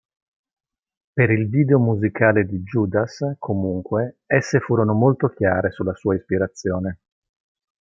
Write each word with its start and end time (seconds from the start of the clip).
Per 1.13 1.29
il 1.29 1.47
video 1.47 1.77
musicale 1.77 2.45
di 2.47 2.63
"Judas", 2.63 3.35
comunque, 3.37 4.21
esse 4.25 4.57
furono 4.59 4.93
molto 4.95 5.27
chiare 5.29 5.69
sulla 5.69 5.93
sua 5.93 6.15
ispirazione. 6.15 6.99